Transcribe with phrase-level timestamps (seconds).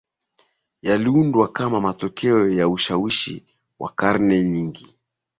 [0.81, 3.45] yaliundwa kama matokeo ya ushawishi
[3.79, 4.95] wa karne nyingi